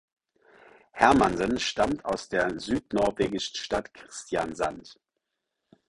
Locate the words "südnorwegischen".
2.59-3.57